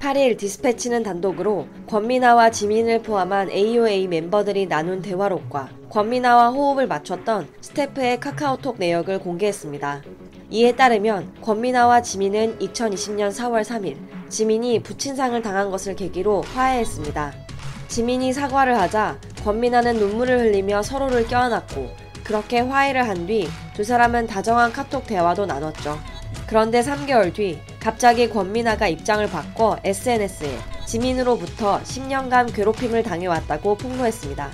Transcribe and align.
8일 0.00 0.38
디스패치는 0.38 1.02
단독으로 1.02 1.68
권미나와 1.86 2.50
지민을 2.50 3.02
포함한 3.02 3.50
AOA 3.50 4.08
멤버들이 4.08 4.66
나눈 4.66 5.02
대화록과 5.02 5.68
권미나와 5.90 6.50
호흡을 6.50 6.86
맞췄던 6.86 7.48
스태프의 7.60 8.20
카카오톡 8.20 8.76
내역을 8.78 9.18
공개했습니다. 9.18 10.02
이에 10.50 10.74
따르면 10.74 11.34
권미나와 11.42 12.00
지민은 12.02 12.58
2020년 12.58 13.30
4월 13.30 13.62
3일 13.62 13.96
지민이 14.30 14.82
부친상을 14.82 15.40
당한 15.42 15.70
것을 15.70 15.94
계기로 15.96 16.42
화해했습니다. 16.54 17.34
지민이 17.88 18.32
사과를 18.32 18.78
하자 18.78 19.18
권미나는 19.44 19.96
눈물을 19.96 20.38
흘리며 20.40 20.82
서로를 20.82 21.26
껴안았고 21.26 21.88
그렇게 22.24 22.60
화해를 22.60 23.06
한 23.08 23.26
뒤 23.26 23.48
두 23.74 23.84
사람은 23.84 24.26
다정한 24.26 24.72
카톡 24.72 25.06
대화도 25.06 25.46
나눴죠. 25.46 25.98
그런데 26.46 26.82
3개월 26.82 27.32
뒤 27.32 27.58
갑자기 27.80 28.28
권미나가 28.28 28.88
입장을 28.88 29.26
바꿔 29.30 29.78
SNS에 29.82 30.58
지민으로부터 30.86 31.80
10년간 31.82 32.54
괴롭힘을 32.54 33.02
당해왔다고 33.02 33.76
폭로했습니다. 33.76 34.50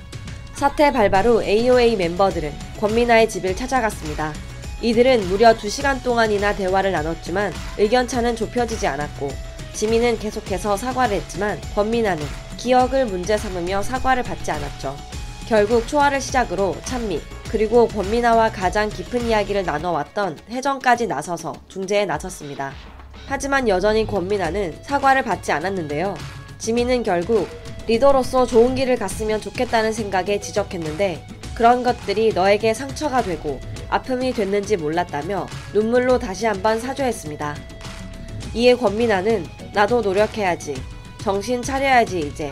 사태 0.55 0.93
발발 0.93 1.27
후 1.27 1.43
AOA 1.43 1.97
멤버들은 1.97 2.53
권미나의 2.79 3.29
집을 3.29 3.57
찾아갔습니다. 3.57 4.33
이들은 4.81 5.29
무려 5.29 5.55
2시간 5.55 6.03
동안이나 6.05 6.55
대화를 6.55 6.93
나눴지만 6.93 7.53
의견차는 7.79 8.37
좁혀지지 8.37 8.87
않았고 8.87 9.29
지민은 9.73 10.21
계속해서 10.21 10.77
사과를 10.77 11.17
했지만 11.17 11.61
권미나는 11.75 12.25
기억을 12.57 13.07
문제 13.07 13.37
삼으며 13.37 13.83
사과를 13.83 14.23
받지 14.23 14.53
않았죠. 14.53 14.97
결국 15.49 15.87
초화를 15.89 16.21
시작으로 16.21 16.77
찬미, 16.85 17.21
그리고 17.51 17.89
권미나와 17.89 18.51
가장 18.51 18.89
깊은 18.89 19.27
이야기를 19.27 19.65
나눠왔던 19.65 20.39
혜정까지 20.49 21.07
나서서 21.07 21.55
중재에 21.69 22.05
나섰습니다. 22.05 22.73
하지만 23.27 23.69
여전히 23.69 24.07
권미나는 24.07 24.77
사과를 24.83 25.23
받지 25.23 25.53
않았는데요. 25.53 26.17
지민은 26.59 27.03
결국 27.03 27.49
리더로서 27.87 28.47
좋은 28.47 28.75
길을 28.75 28.97
갔으면 28.97 29.41
좋겠다는 29.41 29.93
생각에 29.93 30.41
지적했는데 30.41 31.27
그런 31.55 31.83
것들이 31.83 32.33
너에게 32.33 32.75
상처가 32.75 33.23
되고 33.23 33.61
아픔이 33.89 34.33
됐는지 34.33 34.77
몰랐다며 34.77 35.47
눈물로 35.73 36.19
다시 36.19 36.47
한번 36.47 36.81
사죄했습니다. 36.81 37.57
이에 38.55 38.75
권미나는 38.75 39.47
나도 39.73 40.03
노력해야지. 40.03 40.75
정신 41.23 41.63
차려야지 41.63 42.21
이제. 42.21 42.51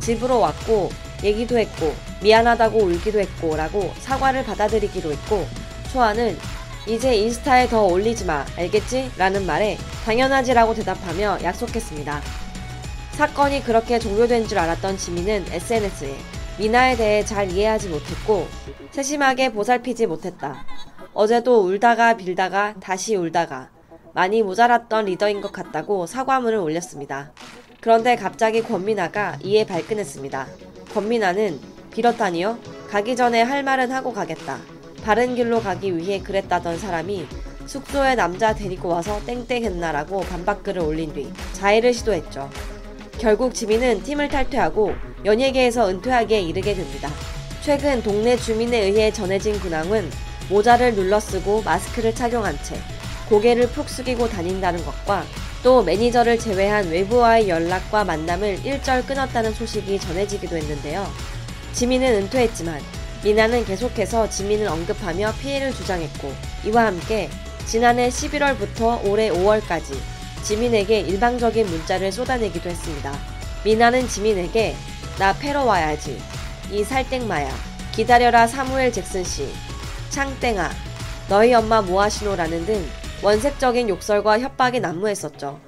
집으로 0.00 0.40
왔고 0.40 0.90
얘기도 1.22 1.58
했고 1.58 1.94
미안하다고 2.22 2.78
울기도 2.78 3.20
했고 3.20 3.56
라고 3.56 3.92
사과를 3.98 4.44
받아들이기로 4.44 5.12
했고 5.12 5.46
초아는 5.92 6.38
이제 6.86 7.14
인스타에 7.14 7.68
더 7.68 7.84
올리지 7.84 8.24
마 8.24 8.44
알겠지? 8.56 9.12
라는 9.18 9.46
말에 9.46 9.76
당연하지라고 10.04 10.74
대답하며 10.74 11.38
약속했습니다. 11.42 12.20
사건이 13.12 13.62
그렇게 13.64 13.98
종료된 13.98 14.46
줄 14.48 14.58
알았던 14.58 14.96
지민은 14.96 15.44
SNS에 15.50 16.16
미나에 16.58 16.96
대해 16.96 17.24
잘 17.24 17.50
이해하지 17.50 17.88
못했고 17.88 18.46
세심하게 18.90 19.52
보살피지 19.52 20.06
못했다. 20.06 20.64
어제도 21.12 21.60
울다가 21.60 22.16
빌다가 22.16 22.74
다시 22.80 23.14
울다가 23.14 23.68
많이 24.14 24.42
모자랐던 24.42 25.04
리더인 25.04 25.40
것 25.40 25.52
같다고 25.52 26.06
사과문을 26.06 26.58
올렸습니다. 26.58 27.32
그런데 27.80 28.16
갑자기 28.16 28.62
권미나가 28.62 29.38
이에 29.42 29.64
발끈했습니다. 29.66 30.46
권미나는 30.94 31.60
빌었다니요? 31.90 32.58
가기 32.90 33.16
전에 33.16 33.42
할 33.42 33.62
말은 33.62 33.92
하고 33.92 34.12
가겠다. 34.12 34.58
바른 35.04 35.34
길로 35.34 35.60
가기 35.60 35.96
위해 35.96 36.20
그랬다던 36.20 36.78
사람이 36.78 37.26
숙소에 37.66 38.14
남자 38.14 38.54
데리고 38.54 38.88
와서 38.88 39.20
땡땡했나라고 39.26 40.20
반박글을 40.20 40.82
올린 40.82 41.12
뒤 41.12 41.30
자해를 41.52 41.94
시도했죠. 41.94 42.50
결국 43.18 43.54
지민은 43.54 44.02
팀을 44.02 44.28
탈퇴하고 44.28 44.94
연예계에서 45.24 45.88
은퇴하기에 45.88 46.40
이르게 46.40 46.74
됩니다. 46.74 47.10
최근 47.62 48.02
동네 48.02 48.36
주민에 48.36 48.80
의해 48.80 49.12
전해진 49.12 49.58
근황은 49.60 50.10
모자를 50.48 50.94
눌러쓰고 50.94 51.62
마스크를 51.62 52.14
착용한 52.14 52.58
채 52.62 52.76
고개를 53.28 53.68
푹 53.68 53.88
숙이고 53.88 54.28
다닌다는 54.28 54.84
것과 54.84 55.24
또 55.62 55.82
매니저를 55.82 56.38
제외한 56.38 56.88
외부와의 56.88 57.48
연락과 57.48 58.04
만남을 58.04 58.64
일절 58.64 59.04
끊었다는 59.04 59.52
소식이 59.52 60.00
전해지기도 60.00 60.56
했는데요. 60.56 61.06
지민은 61.74 62.22
은퇴했지만 62.22 62.80
미나는 63.22 63.64
계속해서 63.64 64.30
지민을 64.30 64.66
언급하며 64.68 65.34
피해를 65.40 65.72
주장했고 65.72 66.32
이와 66.66 66.86
함께 66.86 67.28
지난해 67.66 68.08
11월부터 68.08 69.04
올해 69.06 69.30
5월까지 69.30 69.94
지민에게 70.42 71.00
일방적인 71.00 71.66
문자를 71.66 72.10
쏟아내기도 72.10 72.70
했습니다. 72.70 73.12
미나는 73.64 74.08
지민에게 74.08 74.74
나 75.18 75.34
패러 75.34 75.64
와야지 75.64 76.18
이 76.70 76.82
살땡마야 76.82 77.50
기다려라 77.92 78.46
사무엘 78.46 78.90
잭슨 78.92 79.22
씨 79.22 79.48
창땡아 80.08 80.70
너희 81.28 81.52
엄마 81.52 81.82
뭐하시노라는 81.82 82.64
등 82.64 82.84
원색적인 83.22 83.90
욕설과 83.90 84.40
협박이 84.40 84.80
난무했었죠. 84.80 85.60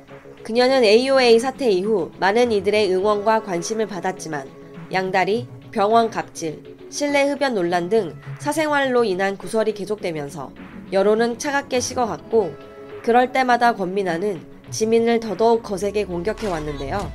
그녀는 0.42 0.82
AOA 0.82 1.38
사태 1.38 1.70
이후 1.70 2.10
많은 2.18 2.50
이들의 2.50 2.92
응원과 2.92 3.42
관심을 3.44 3.86
받았지만 3.86 4.48
양다리, 4.90 5.46
병원 5.70 6.10
갑질, 6.10 6.71
실내 6.92 7.22
흡연 7.22 7.54
논란 7.54 7.88
등 7.88 8.14
사생활로 8.38 9.04
인한 9.04 9.38
구설이 9.38 9.72
계속되면서 9.72 10.52
여론은 10.92 11.38
차갑게 11.38 11.80
식어갔고 11.80 12.54
그럴 13.02 13.32
때마다 13.32 13.74
권민아는 13.74 14.42
지민을 14.70 15.18
더더욱 15.18 15.62
거세게 15.62 16.04
공격해 16.04 16.48
왔는데요. 16.48 17.10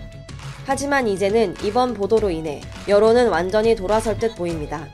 하지만 0.66 1.08
이제는 1.08 1.54
이번 1.64 1.94
보도로 1.94 2.32
인해 2.32 2.62
여론은 2.88 3.30
완전히 3.30 3.76
돌아설 3.76 4.18
듯 4.18 4.36
보입니다. 4.36 4.88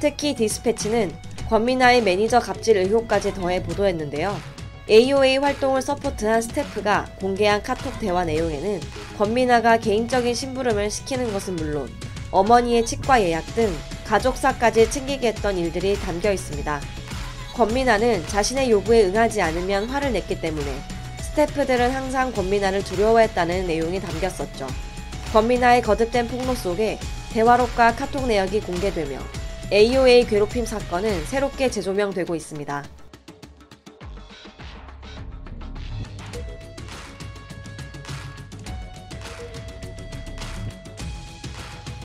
특히 0.00 0.34
디스패치는 0.34 1.12
권민아의 1.50 2.02
매니저 2.02 2.40
갑질 2.40 2.78
의혹까지 2.78 3.34
더해 3.34 3.62
보도했는데요. 3.62 4.34
AOA 4.88 5.36
활동을 5.36 5.82
서포트한 5.82 6.40
스태프가 6.40 7.16
공개한 7.20 7.62
카톡 7.62 8.00
대화 8.00 8.24
내용에는 8.24 8.80
권민아가 9.18 9.76
개인적인 9.76 10.34
심부름을 10.34 10.90
시키는 10.90 11.34
것은 11.34 11.56
물론 11.56 11.90
어머니의 12.30 12.86
치과 12.86 13.20
예약 13.20 13.44
등 13.54 13.70
가족사까지 14.12 14.90
챙기게 14.90 15.28
했던 15.28 15.56
일들이 15.56 15.98
담겨 15.98 16.30
있습니다. 16.32 16.80
권민아는 17.54 18.26
자신의 18.26 18.70
요구에 18.70 19.06
응하지 19.06 19.40
않으면 19.40 19.86
화를 19.86 20.12
냈기 20.12 20.38
때문에 20.38 20.66
스태프들은 21.18 21.90
항상 21.92 22.30
권민아를 22.30 22.84
두려워했다는 22.84 23.66
내용이 23.66 24.00
담겼었죠. 24.00 24.66
권민아의 25.32 25.80
거듭된 25.80 26.28
폭로 26.28 26.54
속에 26.54 26.98
대화록과 27.32 27.96
카톡 27.96 28.26
내역이 28.26 28.60
공개되며 28.60 29.18
AOA 29.72 30.26
괴롭힘 30.26 30.66
사건은 30.66 31.24
새롭게 31.24 31.70
재조명되고 31.70 32.34
있습니다. 32.34 32.84